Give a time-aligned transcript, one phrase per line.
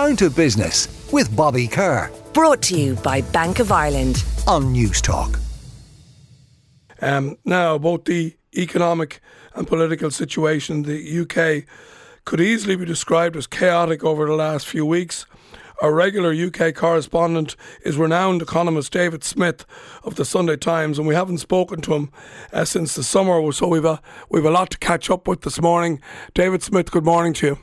[0.00, 2.10] Down to Business with Bobby Kerr.
[2.32, 4.24] Brought to you by Bank of Ireland.
[4.46, 5.38] On Newstalk.
[7.02, 9.20] Um, now, about the economic
[9.54, 11.68] and political situation in the UK
[12.24, 15.26] could easily be described as chaotic over the last few weeks.
[15.82, 17.54] Our regular UK correspondent
[17.84, 19.66] is renowned economist David Smith
[20.02, 22.10] of the Sunday Times, and we haven't spoken to him
[22.54, 25.60] uh, since the summer, so we've a, we've a lot to catch up with this
[25.60, 26.00] morning.
[26.32, 27.58] David Smith, good morning to you.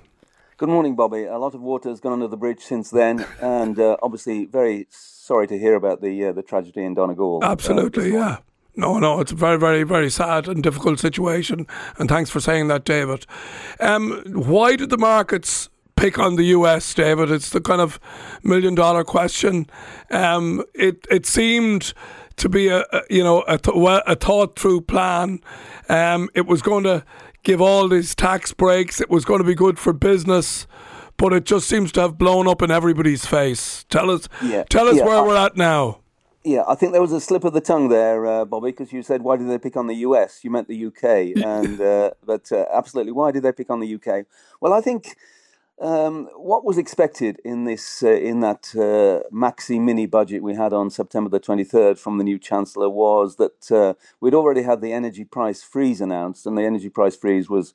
[0.57, 1.25] Good morning, Bobby.
[1.25, 4.87] A lot of water has gone under the bridge since then, and uh, obviously very
[4.89, 7.41] sorry to hear about the uh, the tragedy in Donegal.
[7.43, 8.37] Uh, Absolutely, yeah.
[8.75, 11.67] No, no, it's a very, very, very sad and difficult situation.
[11.99, 13.27] And thanks for saying that, David.
[13.79, 17.29] Um, why did the markets pick on the US, David?
[17.29, 17.99] It's the kind of
[18.41, 19.67] million dollar question.
[20.09, 21.93] Um, it it seemed
[22.37, 25.39] to be a, a you know a, th- a thought through plan.
[25.87, 27.03] Um, it was going to
[27.47, 28.99] give all these tax breaks.
[28.99, 30.67] It was going to be good for business.
[31.15, 33.85] But it just seems to have blown up in everybody's face.
[33.89, 34.63] Tell us, yeah.
[34.69, 36.01] tell us yeah, where I, we're at now.
[36.43, 39.01] Yeah, I think there was a slip of the tongue there, uh, Bobby, because you
[39.01, 40.43] said why did they pick on the US?
[40.43, 43.95] You meant the UK, and uh, but uh, absolutely, why did they pick on the
[43.95, 44.25] UK?
[44.61, 45.17] Well, I think
[45.79, 50.73] um, what was expected in this uh, in that uh, maxi mini budget we had
[50.73, 54.81] on September the twenty third from the new chancellor was that uh, we'd already had
[54.81, 57.73] the energy price freeze announced, and the energy price freeze was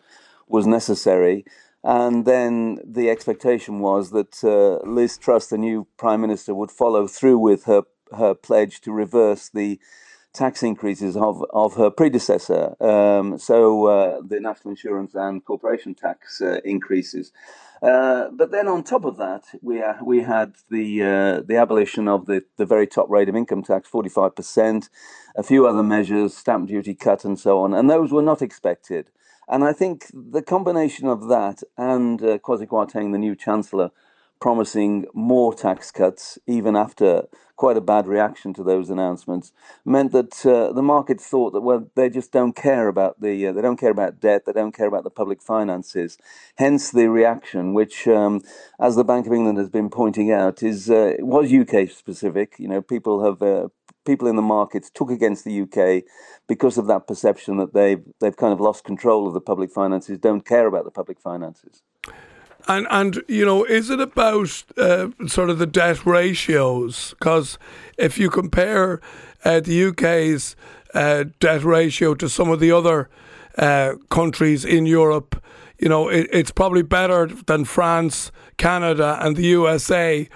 [0.49, 1.45] was necessary.
[1.85, 4.43] And then the expectation was that
[4.87, 7.83] Liz Truss, the new prime minister, would follow through with her
[8.17, 9.81] her pledge to reverse the
[10.33, 12.75] tax increases of, of her predecessor.
[12.81, 17.33] Um, so uh, the national insurance and corporation tax uh, increases.
[17.83, 22.07] Uh, but then on top of that, we uh, we had the uh, the abolition
[22.07, 24.89] of the, the very top rate of income tax, forty five percent,
[25.35, 29.11] a few other measures, stamp duty cut, and so on, and those were not expected.
[29.49, 33.91] And I think the combination of that and uh, Kwasi Kwarteng, the new chancellor,
[34.43, 39.53] promising more tax cuts even after quite a bad reaction to those announcements
[39.85, 43.53] meant that uh, the market thought that well they just don't care about the uh,
[43.53, 46.19] they don't care about debt they don't care about the public finances.
[46.57, 48.43] Hence the reaction which um,
[48.81, 52.57] as the Bank of England has been pointing out is uh, was UK specific.
[52.59, 53.69] You know people have uh,
[54.05, 56.03] people in the markets took against the UK
[56.49, 60.19] because of that perception that they've they've kind of lost control of the public finances
[60.19, 61.83] don't care about the public finances
[62.69, 67.15] and and you know, is it about uh, sort of the debt ratios?
[67.19, 67.59] Because
[67.99, 69.01] if you compare
[69.45, 70.57] uh, the UK's
[70.95, 73.09] uh, debt ratio to some of the other
[73.59, 75.43] uh, countries in Europe,
[75.79, 80.29] you know, it, it's probably better than France, Canada, and the USA.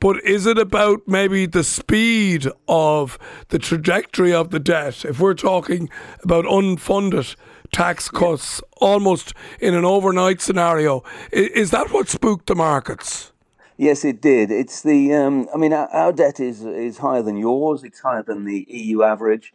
[0.00, 3.18] But is it about maybe the speed of
[3.48, 5.04] the trajectory of the debt?
[5.04, 5.90] If we're talking
[6.22, 7.36] about unfunded
[7.72, 11.02] tax cuts almost in an overnight scenario.
[11.32, 13.32] Is that what spooked the markets?
[13.76, 14.50] Yes, it did.
[14.50, 15.14] It's the.
[15.14, 17.82] Um, I mean, our, our, debt is is higher than yours.
[17.82, 19.54] It's higher than the EU average.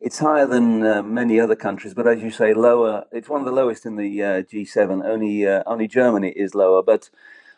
[0.00, 3.04] It's higher than uh, many other countries, but as you say, lower.
[3.10, 5.04] It's one of the lowest in the uh, G7.
[5.04, 7.10] Only uh, only Germany is lower, but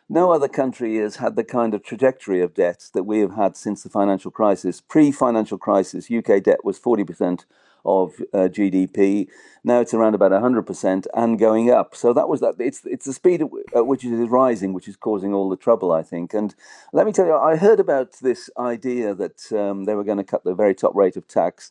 [0.09, 3.55] no other country has had the kind of trajectory of debt that we have had
[3.55, 4.81] since the financial crisis.
[4.81, 7.45] Pre-financial crisis, UK debt was forty percent
[7.87, 9.29] of uh, GDP.
[9.65, 11.95] Now it's around about 100% and going up.
[11.97, 12.57] So that was that.
[12.59, 13.43] It's it's the speed
[13.75, 16.35] at which it is rising, which is causing all the trouble, I think.
[16.35, 16.55] And
[16.93, 20.25] let me tell you, I heard about this idea that um, they were going to
[20.25, 21.71] cut the very top rate of tax,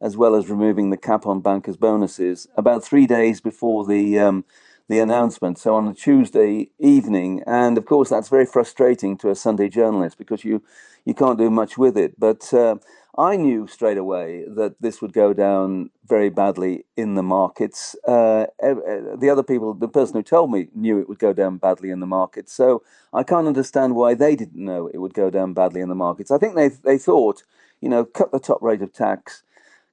[0.00, 4.18] as well as removing the cap on bankers' bonuses, about three days before the.
[4.18, 4.44] Um,
[4.88, 5.58] the announcement.
[5.58, 10.16] So on a Tuesday evening, and of course that's very frustrating to a Sunday journalist
[10.16, 10.62] because you
[11.04, 12.18] you can't do much with it.
[12.18, 12.76] But uh,
[13.18, 17.96] I knew straight away that this would go down very badly in the markets.
[18.06, 21.90] Uh, the other people, the person who told me, knew it would go down badly
[21.90, 22.52] in the markets.
[22.52, 22.82] So
[23.12, 26.30] I can't understand why they didn't know it would go down badly in the markets.
[26.30, 27.42] I think they they thought,
[27.80, 29.42] you know, cut the top rate of tax,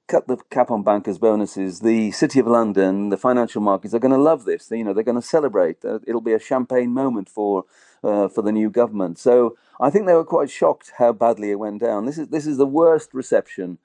[0.08, 1.80] cut the cap on bankers' bonuses.
[1.80, 4.70] The City of London, the financial markets are going to love this.
[4.70, 5.84] You know, they're going to celebrate.
[5.86, 7.64] Uh, it'll be a champagne moment for
[8.04, 9.18] uh, for the new government.
[9.18, 12.06] So I think they were quite shocked how badly it went down.
[12.06, 13.78] This is this is the worst reception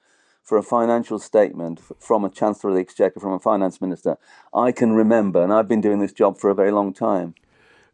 [0.49, 4.17] for a financial statement from a Chancellor of the Exchequer, from a finance minister,
[4.55, 7.35] I can remember, and I've been doing this job for a very long time.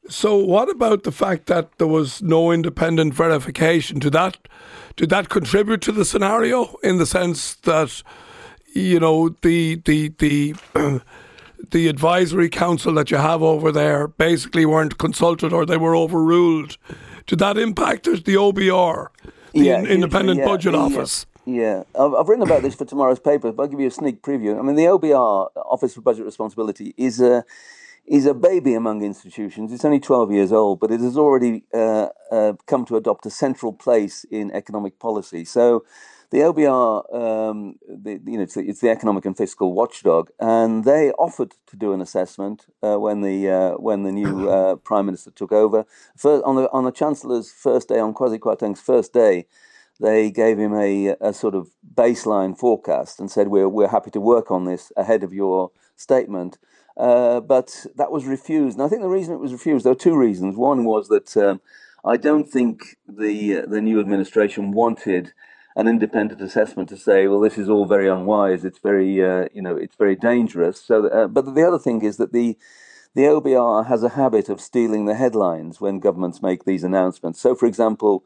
[0.08, 3.98] So, what about the fact that there was no independent verification?
[3.98, 4.36] Did that
[4.94, 8.04] did that contribute to the scenario in the sense that
[8.72, 10.54] you know the the the
[11.70, 16.76] the advisory council that you have over there basically weren't consulted or they were overruled?
[17.26, 19.08] Did that impact the OBR,
[19.52, 21.26] the yeah, Independent yeah, Budget Office?
[21.46, 24.58] Yeah, I've written about this for tomorrow's paper, but I'll give you a sneak preview.
[24.58, 27.44] I mean, the OBR, Office for Budget Responsibility, is a
[28.06, 29.72] is a baby among institutions.
[29.72, 33.30] It's only 12 years old, but it has already uh, uh, come to adopt a
[33.30, 35.44] central place in economic policy.
[35.44, 35.84] So
[36.30, 40.84] the OBR, um, the, you know, it's the, it's the, economic and fiscal watchdog, and
[40.84, 45.06] they offered to do an assessment uh, when the uh, when the new uh, prime
[45.06, 45.84] minister took over.
[46.16, 49.46] First, on the on the chancellor's first day, on Kwasi Kwarteng's first day,
[50.00, 54.20] they gave him a, a sort of baseline forecast and said, "We're we're happy to
[54.20, 56.58] work on this ahead of your statement."
[56.96, 59.98] Uh, but that was refused, and I think the reason it was refused there were
[59.98, 60.56] two reasons.
[60.56, 61.60] One was that um,
[62.04, 65.32] I don't think the uh, the new administration wanted
[65.76, 68.64] an independent assessment to say, well, this is all very unwise.
[68.64, 70.80] It's very, uh, you know, it's very dangerous.
[70.80, 72.56] So, uh, but the other thing is that the
[73.14, 77.40] the OBR has a habit of stealing the headlines when governments make these announcements.
[77.40, 78.24] So, for example,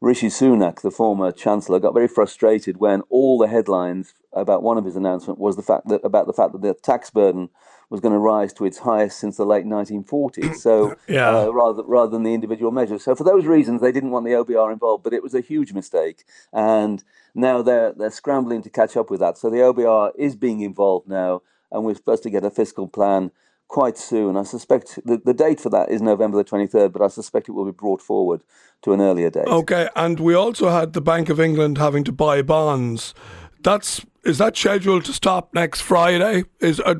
[0.00, 4.86] Rishi Sunak, the former chancellor, got very frustrated when all the headlines about one of
[4.86, 7.50] his announcements was the fact that about the fact that the tax burden
[7.90, 10.56] was going to rise to its highest since the late 1940s.
[10.56, 11.28] So yeah.
[11.28, 13.04] uh, rather rather than the individual measures.
[13.04, 15.72] So for those reasons, they didn't want the OBR involved, but it was a huge
[15.72, 17.02] mistake, and
[17.34, 19.36] now they're they're scrambling to catch up with that.
[19.36, 23.32] So the OBR is being involved now, and we're supposed to get a fiscal plan
[23.66, 24.36] quite soon.
[24.36, 27.52] I suspect the, the date for that is November the 23rd, but I suspect it
[27.52, 28.42] will be brought forward
[28.82, 29.46] to an earlier date.
[29.46, 33.14] Okay, and we also had the Bank of England having to buy bonds.
[33.62, 36.44] That's is that scheduled to stop next Friday?
[36.60, 36.96] Is uh,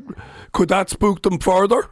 [0.52, 1.88] could that spook them further?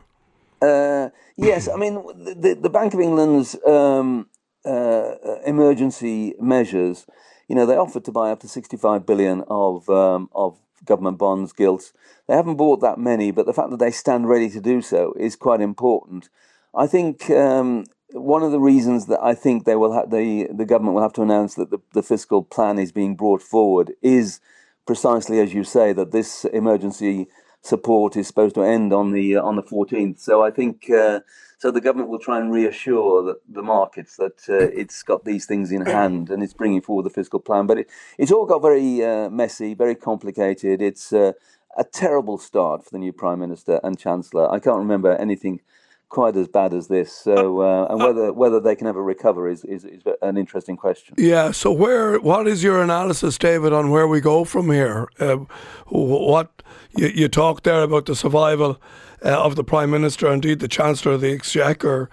[0.60, 4.28] Uh, yes, I mean the the Bank of England's um,
[4.64, 5.14] uh,
[5.46, 7.06] emergency measures.
[7.48, 11.18] You know, they offered to buy up to sixty five billion of um, of government
[11.18, 11.92] bonds, gilts.
[12.26, 15.14] They haven't bought that many, but the fact that they stand ready to do so
[15.18, 16.28] is quite important.
[16.74, 20.64] I think um, one of the reasons that I think they will ha- the the
[20.64, 24.40] government will have to announce that the, the fiscal plan is being brought forward is
[24.86, 27.28] precisely as you say that this emergency
[27.62, 30.20] support is supposed to end on the uh, on the 14th.
[30.20, 31.20] So I think uh,
[31.58, 35.46] so the government will try and reassure that the markets that uh, it's got these
[35.46, 37.66] things in hand and it's bringing forward the fiscal plan.
[37.66, 40.80] But it, it's all got very uh, messy, very complicated.
[40.80, 41.32] It's uh,
[41.76, 44.50] a terrible start for the new prime minister and chancellor.
[44.50, 45.60] I can't remember anything
[46.08, 47.12] quite as bad as this.
[47.12, 51.14] So, uh, and whether whether they can ever recover is, is, is an interesting question.
[51.18, 51.50] Yeah.
[51.52, 55.08] So, where what is your analysis, David, on where we go from here?
[55.20, 55.38] Uh,
[55.86, 56.62] what
[56.96, 58.80] you, you talked there about the survival
[59.24, 62.08] uh, of the prime minister, indeed the chancellor of the exchequer.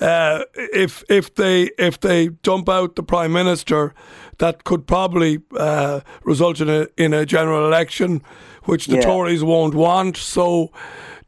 [0.00, 3.94] Uh, if if they if they dump out the prime minister,
[4.38, 8.22] that could probably uh, result in a in a general election,
[8.64, 9.02] which the yeah.
[9.02, 10.16] Tories won't want.
[10.16, 10.72] So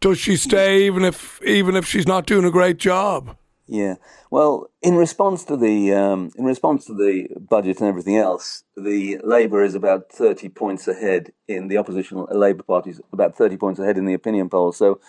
[0.01, 3.37] does she stay even if even if she's not doing a great job?
[3.67, 3.95] Yeah.
[4.31, 9.19] Well, in response to the um, in response to the budget and everything else, the
[9.23, 13.79] Labour is about thirty points ahead in the opposition Labour Party is about thirty points
[13.79, 14.79] ahead in the opinion polls.
[14.79, 15.01] So.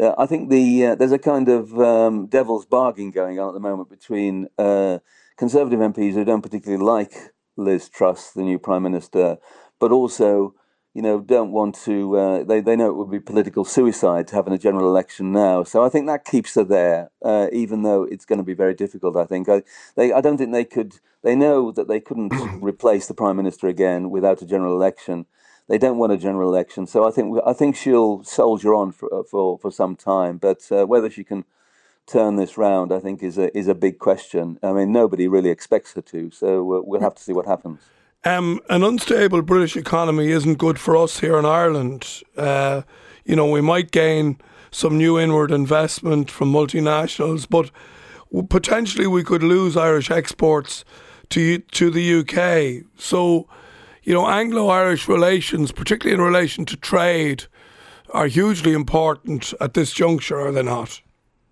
[0.00, 3.54] Uh, I think the uh, there's a kind of um, devil's bargain going on at
[3.54, 4.98] the moment between uh,
[5.36, 7.12] Conservative MPs who don't particularly like
[7.56, 9.38] Liz Truss, the new Prime Minister,
[9.78, 10.54] but also
[10.94, 12.16] you know, don't want to.
[12.16, 15.64] Uh, they they know it would be political suicide to have a general election now.
[15.64, 18.74] So I think that keeps her there, uh, even though it's going to be very
[18.74, 19.16] difficult.
[19.16, 19.64] I think I
[19.96, 21.00] they I don't think they could.
[21.22, 22.32] They know that they couldn't
[22.62, 25.26] replace the prime minister again without a general election.
[25.68, 29.12] They don't want a general election, so I think I think she'll soldier on for
[29.12, 30.36] uh, for for some time.
[30.36, 31.44] But uh, whether she can
[32.06, 34.58] turn this round, I think, is a is a big question.
[34.62, 37.80] I mean, nobody really expects her to, so uh, we'll have to see what happens.
[38.24, 42.22] Um, an unstable British economy isn't good for us here in Ireland.
[42.36, 42.82] Uh,
[43.24, 44.38] you know, we might gain
[44.70, 47.70] some new inward investment from multinationals, but
[48.48, 50.84] potentially we could lose Irish exports
[51.30, 52.84] to to the UK.
[52.98, 53.46] So,
[54.04, 57.44] you know, Anglo-Irish relations, particularly in relation to trade,
[58.10, 61.00] are hugely important at this juncture, are they not?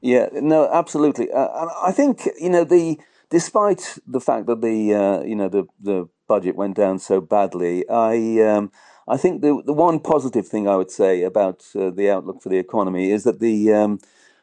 [0.01, 1.31] Yeah, no, absolutely.
[1.31, 2.99] Uh, and I think you know the
[3.31, 7.89] despite the fact that the uh, you know the the budget went down so badly,
[7.89, 8.73] I um,
[9.07, 12.49] I think the the one positive thing I would say about uh, the outlook for
[12.49, 14.01] the economy is that the um,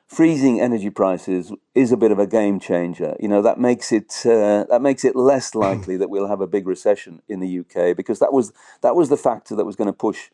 [0.09, 3.15] freezing energy prices is a bit of a game changer.
[3.19, 6.47] You know that makes it uh, that makes it less likely that we'll have a
[6.47, 8.51] big recession in the UK because that was
[8.81, 10.29] that was the factor that was going to push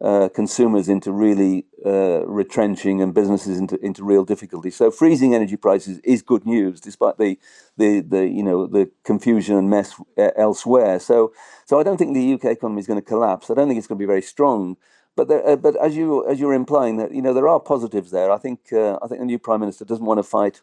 [0.00, 4.70] uh, consumers into really uh, retrenching and businesses into, into real difficulty.
[4.70, 7.36] So freezing energy prices is good news, despite the,
[7.76, 10.00] the, the you know the confusion and mess
[10.36, 11.00] elsewhere.
[11.00, 11.32] So
[11.66, 13.50] so I don't think the UK economy is going to collapse.
[13.50, 14.76] I don't think it's going to be very strong.
[15.18, 18.10] But there, uh, but as you as you're implying that you know there are positives
[18.10, 18.30] there.
[18.36, 20.62] I think uh, I think the new prime minister doesn't want to fight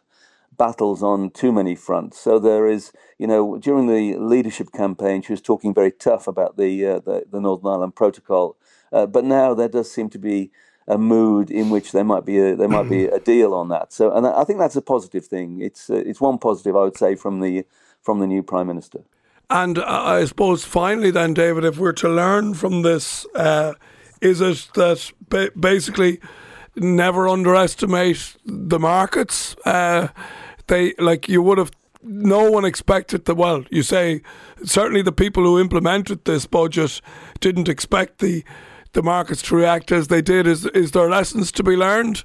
[0.56, 2.18] battles on too many fronts.
[2.18, 6.56] So there is, you know, during the leadership campaign, she was talking very tough about
[6.56, 8.56] the uh, the, the Northern Ireland Protocol
[8.92, 10.50] uh, but now there does seem to be
[10.88, 13.92] a mood in which there might be a there might be a deal on that.
[13.92, 15.60] So, and I think that's a positive thing.
[15.60, 17.66] It's uh, it's one positive I would say from the
[18.02, 19.00] from the new prime minister.
[19.48, 23.74] And I suppose finally, then, David, if we're to learn from this, uh,
[24.20, 26.20] is it that ba- basically
[26.74, 29.56] never underestimate the markets?
[29.64, 30.08] Uh,
[30.66, 31.70] they like you would have.
[32.02, 33.64] No one expected the well.
[33.70, 34.22] You say
[34.64, 37.00] certainly the people who implemented this budget
[37.40, 38.44] didn't expect the
[38.92, 40.46] the markets to react as they did.
[40.46, 42.24] Is is there lessons to be learned?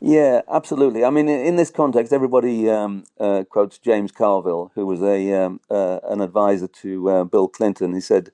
[0.00, 1.04] Yeah, absolutely.
[1.04, 5.32] I mean, in, in this context, everybody um, uh, quotes James Carville, who was a
[5.34, 7.94] um, uh, an advisor to uh, Bill Clinton.
[7.94, 8.30] He said,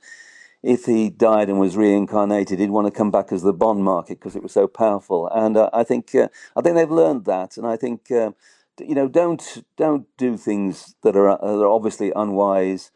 [0.67, 4.19] if he died and was reincarnated, he'd want to come back as the bond market
[4.19, 5.29] because it was so powerful.
[5.29, 8.33] And uh, I think uh, I think they've learned that, and I think uh,
[8.81, 12.91] you know don't don't do things that are, that are obviously unwise.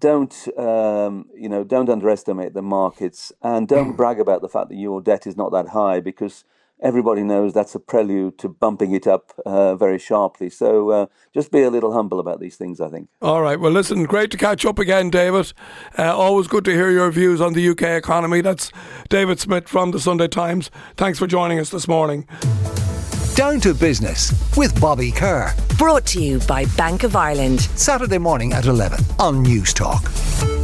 [0.00, 3.30] Don't um, you know don't underestimate the markets.
[3.40, 6.42] And don't brag about the fact that your debt is not that high because
[6.82, 10.50] everybody knows that's a prelude to bumping it up uh, very sharply.
[10.50, 13.08] So uh, just be a little humble about these things, I think.
[13.22, 13.58] All right.
[13.58, 15.52] Well, listen, great to catch up again, David.
[15.96, 18.40] Uh, always good to hear your views on the UK economy.
[18.40, 18.72] That's
[19.08, 20.70] David Smith from the Sunday Times.
[20.96, 22.26] Thanks for joining us this morning.
[23.34, 25.54] Down to business with Bobby Kerr.
[25.78, 27.62] Brought to you by Bank of Ireland.
[27.62, 30.61] Saturday morning at 11 on Newstalk.